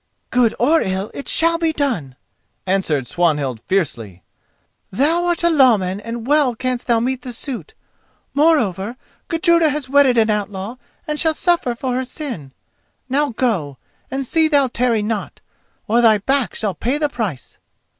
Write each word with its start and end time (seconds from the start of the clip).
"Good 0.31 0.55
or 0.57 0.81
ill, 0.81 1.11
it 1.13 1.27
shall 1.27 1.59
be 1.59 1.71
done," 1.71 2.15
answered 2.65 3.05
Swanhild 3.05 3.59
fiercely. 3.59 4.23
"Thou 4.91 5.25
art 5.25 5.43
a 5.43 5.49
lawman, 5.51 5.99
and 5.99 6.25
well 6.25 6.55
canst 6.55 6.87
thou 6.87 6.99
meet 6.99 7.21
the 7.21 7.31
suit; 7.31 7.75
moreover 8.33 8.97
Gudruda 9.27 9.69
has 9.69 9.87
wedded 9.89 10.17
an 10.17 10.31
outlaw 10.31 10.77
and 11.07 11.19
shall 11.19 11.35
suffer 11.35 11.75
for 11.75 11.93
her 11.93 12.03
sin. 12.03 12.51
Now 13.09 13.29
go, 13.29 13.77
and 14.09 14.25
see 14.25 14.47
thou 14.47 14.69
tarry 14.69 15.03
not, 15.03 15.39
or 15.87 16.01
thy 16.01 16.17
back 16.17 16.55
shall 16.55 16.73
pay 16.73 16.97
the 16.97 17.07
price." 17.07 17.59